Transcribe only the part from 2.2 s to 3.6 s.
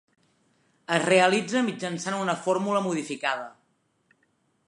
una fórmula modificada.